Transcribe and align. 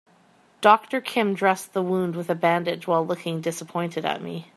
Doctor 0.61 0.99
Kim 0.99 1.35
dressed 1.35 1.73
the 1.73 1.83
wound 1.83 2.15
with 2.15 2.27
a 2.31 2.33
bandage 2.33 2.87
while 2.87 3.05
looking 3.05 3.39
disappointed 3.39 4.03
at 4.03 4.19
me. 4.19 4.47